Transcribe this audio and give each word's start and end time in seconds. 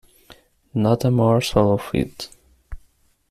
Not 0.73 1.05
a 1.05 1.11
morsel 1.11 1.73
of 1.75 1.91
it. 1.93 2.29